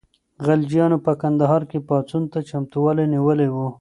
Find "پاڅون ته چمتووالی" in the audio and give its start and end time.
1.87-3.05